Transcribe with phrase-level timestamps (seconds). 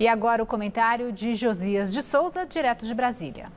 [0.00, 3.52] E agora o comentário de Josias de Souza, direto de Brasília.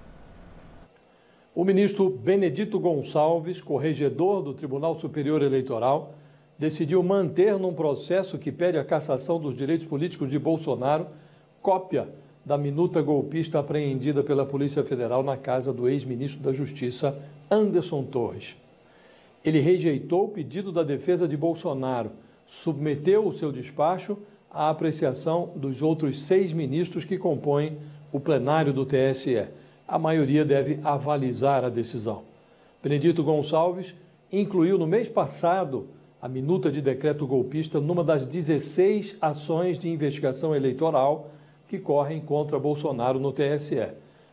[1.56, 6.16] O ministro Benedito Gonçalves, corregedor do Tribunal Superior Eleitoral,
[6.60, 11.08] decidiu manter num processo que pede a cassação dos direitos políticos de Bolsonaro
[11.62, 12.10] cópia
[12.44, 17.18] da minuta golpista apreendida pela Polícia Federal na casa do ex-ministro da Justiça,
[17.50, 18.58] Anderson Torres.
[19.46, 22.12] Ele rejeitou o pedido da defesa de Bolsonaro,
[22.46, 24.18] submeteu o seu despacho
[24.54, 27.78] à apreciação dos outros seis ministros que compõem
[28.12, 29.48] o plenário do TSE.
[29.88, 32.22] A maioria deve avalizar a decisão.
[32.82, 33.96] Benedito Gonçalves
[34.32, 35.88] incluiu no mês passado
[36.22, 41.32] a minuta de decreto golpista numa das 16 ações de investigação eleitoral
[41.68, 43.90] que correm contra Bolsonaro no TSE.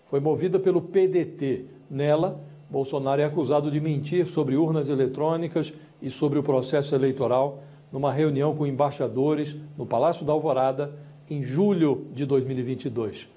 [0.09, 1.64] Foi movida pelo PDT.
[1.90, 7.62] Nela, Bolsonaro é acusado de mentir sobre urnas eletrônicas e sobre o processo eleitoral
[7.92, 10.94] numa reunião com embaixadores no Palácio da Alvorada
[11.28, 13.28] em julho de 2022.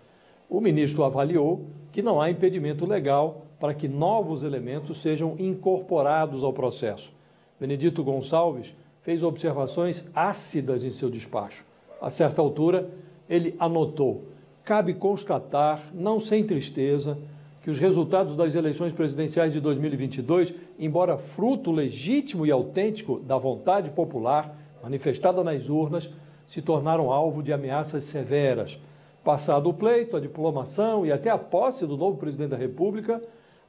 [0.49, 6.51] O ministro avaliou que não há impedimento legal para que novos elementos sejam incorporados ao
[6.51, 7.13] processo.
[7.59, 11.65] Benedito Gonçalves fez observações ácidas em seu despacho.
[12.01, 12.89] A certa altura,
[13.29, 14.25] ele anotou:
[14.63, 17.17] cabe constatar, não sem tristeza,
[17.63, 23.89] que os resultados das eleições presidenciais de 2022, embora fruto legítimo e autêntico da vontade
[23.91, 26.11] popular manifestada nas urnas,
[26.45, 28.77] se tornaram alvo de ameaças severas.
[29.23, 33.23] Passado o pleito, a diplomação e até a posse do novo presidente da República,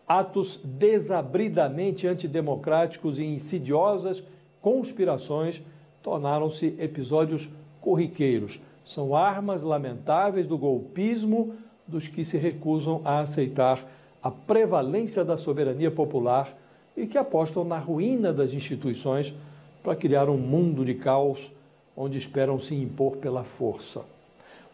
[0.08, 4.24] atos desabridamente antidemocráticos e insidiosas
[4.60, 5.62] conspirações
[6.02, 7.48] tornaram-se episódios
[7.80, 8.60] corriqueiros.
[8.84, 11.54] São armas lamentáveis do golpismo
[11.86, 13.84] dos que se recusam a aceitar
[14.22, 16.56] a prevalência da soberania popular
[16.96, 19.34] e que apostam na ruína das instituições
[19.82, 21.52] para criar um mundo de caos
[21.96, 24.02] onde esperam se impor pela força.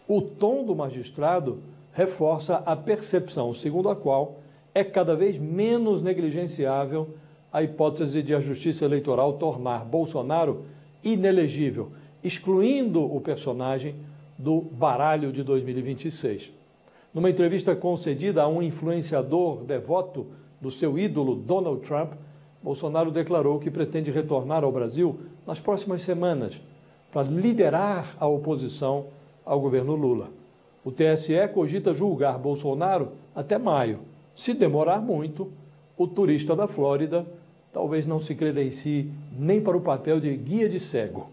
[0.06, 1.58] O tom do magistrado
[1.92, 4.40] reforça a percepção segundo a qual
[4.74, 7.08] é cada vez menos negligenciável
[7.52, 10.64] a hipótese de a justiça eleitoral tornar Bolsonaro
[11.02, 11.90] inelegível,
[12.22, 13.96] excluindo o personagem
[14.38, 16.59] do baralho de 2026.
[17.12, 20.26] Numa entrevista concedida a um influenciador devoto
[20.60, 22.12] do seu ídolo Donald Trump,
[22.62, 26.60] Bolsonaro declarou que pretende retornar ao Brasil nas próximas semanas
[27.12, 29.06] para liderar a oposição
[29.44, 30.28] ao governo Lula.
[30.84, 34.00] O TSE cogita julgar Bolsonaro até maio.
[34.34, 35.50] Se demorar muito,
[35.96, 37.26] o turista da Flórida
[37.72, 41.28] talvez não se credencie nem para o papel de guia de cego.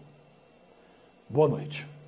[1.28, 1.88] Boa noite.